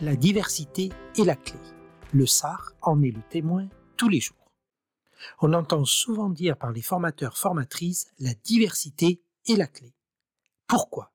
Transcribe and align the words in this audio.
la 0.00 0.14
diversité 0.14 0.90
est 1.16 1.24
la 1.24 1.34
clé. 1.34 1.58
Le 2.12 2.26
SAR 2.26 2.72
en 2.82 3.02
est 3.02 3.10
le 3.10 3.22
témoin 3.30 3.68
tous 3.96 4.08
les 4.08 4.20
jours. 4.20 4.36
On 5.40 5.52
entend 5.52 5.84
souvent 5.84 6.30
dire 6.30 6.56
par 6.56 6.70
les 6.70 6.82
formateurs 6.82 7.36
formatrices 7.36 8.06
la 8.20 8.32
diversité 8.34 9.20
est 9.48 9.56
la 9.56 9.66
clé. 9.66 9.92
Pourquoi? 10.68 11.12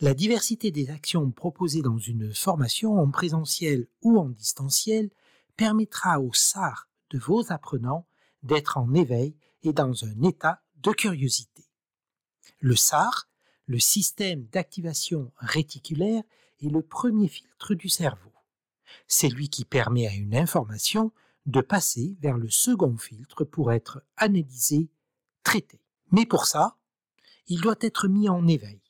La 0.00 0.14
diversité 0.14 0.70
des 0.70 0.90
actions 0.90 1.30
proposées 1.30 1.82
dans 1.82 1.98
une 1.98 2.34
formation 2.34 2.98
en 2.98 3.10
présentiel 3.10 3.86
ou 4.02 4.18
en 4.18 4.30
distanciel 4.30 5.10
permettra 5.56 6.20
au 6.20 6.32
SAR 6.32 6.88
de 7.10 7.18
vos 7.18 7.52
apprenants 7.52 8.06
d'être 8.42 8.78
en 8.78 8.94
éveil 8.94 9.36
et 9.62 9.74
dans 9.74 10.04
un 10.04 10.22
état 10.22 10.62
de 10.76 10.90
curiosité. 10.90 11.66
Le 12.60 12.76
SAR, 12.76 13.28
le 13.70 13.78
système 13.78 14.46
d'activation 14.46 15.30
réticulaire, 15.36 16.24
est 16.60 16.68
le 16.68 16.82
premier 16.82 17.28
filtre 17.28 17.74
du 17.74 17.88
cerveau. 17.88 18.32
C'est 19.06 19.28
lui 19.28 19.48
qui 19.48 19.64
permet 19.64 20.08
à 20.08 20.12
une 20.12 20.34
information 20.34 21.12
de 21.46 21.60
passer 21.60 22.16
vers 22.20 22.36
le 22.36 22.50
second 22.50 22.96
filtre 22.96 23.44
pour 23.44 23.70
être 23.70 24.02
analysé, 24.16 24.88
traité. 25.44 25.80
Mais 26.10 26.26
pour 26.26 26.46
ça, 26.46 26.78
il 27.46 27.60
doit 27.60 27.78
être 27.80 28.08
mis 28.08 28.28
en 28.28 28.48
éveil. 28.48 28.82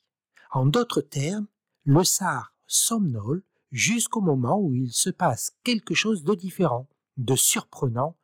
En 0.49 0.65
d'autres 0.65 1.01
termes, 1.01 1.45
le 1.83 2.03
SAR 2.03 2.55
somnole 2.65 3.43
jusqu'au 3.71 4.21
moment 4.21 4.59
où 4.59 4.73
il 4.73 4.91
se 4.91 5.11
passe 5.11 5.53
quelque 5.63 5.93
chose 5.93 6.23
de 6.23 6.33
différent, 6.33 6.87
de 7.17 7.35
surprenant 7.35 8.17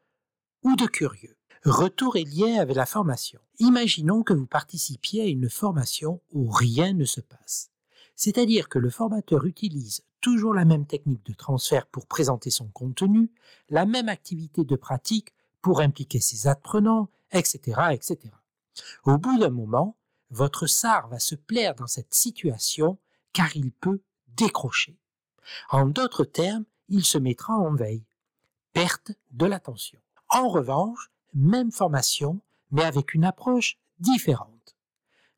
ou 0.63 0.75
de 0.75 0.87
curieux. 0.87 1.36
Retour 1.69 2.15
et 2.15 2.23
lien 2.23 2.61
avec 2.61 2.77
la 2.77 2.85
formation. 2.85 3.41
Imaginons 3.59 4.23
que 4.23 4.31
vous 4.31 4.45
participiez 4.45 5.23
à 5.23 5.25
une 5.25 5.49
formation 5.49 6.21
où 6.31 6.49
rien 6.49 6.93
ne 6.93 7.03
se 7.03 7.19
passe. 7.19 7.71
C'est-à-dire 8.15 8.69
que 8.69 8.79
le 8.79 8.89
formateur 8.89 9.43
utilise 9.43 10.05
toujours 10.21 10.53
la 10.53 10.63
même 10.63 10.85
technique 10.85 11.25
de 11.25 11.33
transfert 11.33 11.85
pour 11.87 12.07
présenter 12.07 12.51
son 12.51 12.67
contenu, 12.67 13.29
la 13.69 13.85
même 13.85 14.07
activité 14.07 14.63
de 14.63 14.77
pratique 14.77 15.33
pour 15.61 15.81
impliquer 15.81 16.21
ses 16.21 16.47
apprenants, 16.47 17.09
etc., 17.33 17.59
etc. 17.91 18.17
Au 19.03 19.17
bout 19.17 19.37
d'un 19.37 19.49
moment, 19.49 19.97
votre 20.29 20.67
SAR 20.67 21.09
va 21.09 21.19
se 21.19 21.35
plaire 21.35 21.75
dans 21.75 21.87
cette 21.87 22.13
situation 22.13 22.97
car 23.33 23.57
il 23.57 23.73
peut 23.73 23.99
décrocher. 24.37 24.97
En 25.69 25.85
d'autres 25.85 26.23
termes, 26.23 26.63
il 26.87 27.03
se 27.03 27.17
mettra 27.17 27.55
en 27.55 27.75
veille. 27.75 28.05
Perte 28.71 29.11
de 29.31 29.45
l'attention. 29.45 29.99
En 30.29 30.47
revanche, 30.47 31.11
même 31.33 31.71
formation, 31.71 32.41
mais 32.71 32.83
avec 32.83 33.13
une 33.13 33.25
approche 33.25 33.77
différente. 33.99 34.75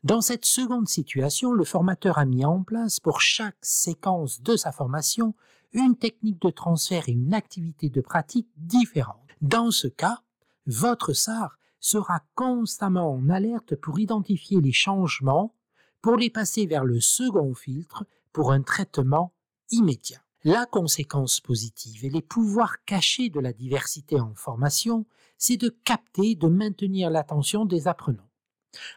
Dans 0.04 0.22
cette 0.22 0.46
seconde 0.46 0.88
situation, 0.88 1.52
le 1.52 1.66
formateur 1.66 2.18
a 2.18 2.26
mis 2.26 2.46
en 2.46 2.64
place 2.64 3.00
pour 3.00 3.20
chaque 3.20 3.58
séquence 3.62 4.42
de 4.42 4.56
sa 4.56 4.72
formation 4.72 5.36
une 5.74 5.98
technique 5.98 6.42
de 6.42 6.50
transfert 6.50 7.10
et 7.10 7.12
une 7.12 7.34
activité 7.34 7.90
de 7.90 8.02
pratique 8.02 8.48
différente. 8.56 9.18
Dans 9.42 9.72
ce 9.72 9.88
cas, 9.88 10.22
votre 10.66 11.14
SAR 11.14 11.58
sera 11.80 12.22
constamment 12.36 13.12
en 13.12 13.30
alerte 13.30 13.76
pour 13.76 14.00
identifier 14.00 14.62
les 14.62 14.72
changements, 14.72 15.54
pour 16.02 16.16
les 16.16 16.30
passer 16.30 16.66
vers 16.66 16.86
le 16.86 17.00
second 17.00 17.54
filtre 17.54 18.06
pour 18.32 18.52
un 18.52 18.62
traitement 18.62 19.34
immédiat. 19.72 20.22
La 20.46 20.66
conséquence 20.66 21.42
positive 21.42 22.06
et 22.06 22.10
les 22.10 22.22
pouvoirs 22.22 22.84
cachés 22.86 23.30
de 23.30 23.42
la 23.42 23.52
diversité 23.52 24.20
en 24.22 24.34
formation, 24.36 25.06
c'est 25.38 25.58
de 25.58 25.68
capter 25.84 26.36
de 26.36 26.48
maintenir 26.48 27.10
l'attention 27.10 27.66
des 27.66 27.90
apprenants. 27.90 28.30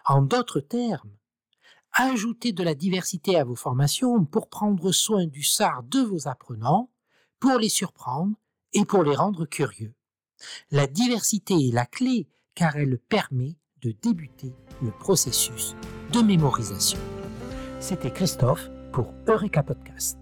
En 0.04 0.22
d'autres 0.22 0.60
termes, 0.60 1.10
ajoutez 1.92 2.52
de 2.52 2.62
la 2.62 2.76
diversité 2.76 3.36
à 3.36 3.44
vos 3.44 3.56
formations 3.56 4.24
pour 4.24 4.48
prendre 4.48 4.92
soin 4.92 5.26
du 5.26 5.42
SAR 5.42 5.82
de 5.82 6.00
vos 6.00 6.28
apprenants, 6.28 6.90
pour 7.40 7.58
les 7.58 7.68
surprendre 7.68 8.36
et 8.72 8.84
pour 8.84 9.02
les 9.02 9.16
rendre 9.16 9.44
curieux. 9.44 9.94
La 10.70 10.86
diversité 10.86 11.54
est 11.54 11.72
la 11.72 11.86
clé 11.86 12.28
car 12.54 12.76
elle 12.76 12.98
permet 12.98 13.56
de 13.80 13.90
débuter 13.90 14.54
le 14.80 14.92
processus 14.92 15.74
de 16.12 16.20
mémorisation. 16.20 17.00
C'était 17.80 18.12
Christophe 18.12 18.70
pour 18.92 19.12
Eureka 19.26 19.64
Podcast. 19.64 20.21